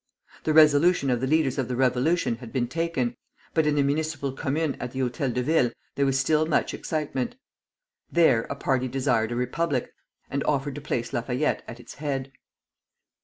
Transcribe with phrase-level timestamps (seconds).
[0.45, 3.15] The resolution of the leaders of the Revolution had been taken,
[3.53, 7.35] but in the Municipal Commune at the Hôtel de Ville there was still much excitement.
[8.11, 9.91] There a party desired a republic,
[10.27, 12.31] and offered to place Lafayette at its head.